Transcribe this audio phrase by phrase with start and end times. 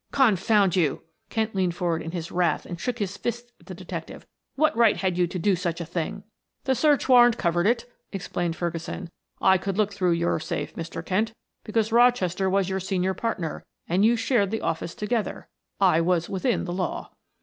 [0.11, 4.25] "Confound you!" Kent leaned forward in his wrath and shook his fist at the detective.
[4.55, 6.23] "What right had you to do such a thing?"
[6.63, 9.11] "The search warrant covered it," explained Ferguson.
[9.39, 11.05] "I could look through your safe, Mr.
[11.05, 11.33] Kent,
[11.63, 15.47] because Rochester was your senior partner and you shared the office together;
[15.79, 17.11] I was within the law."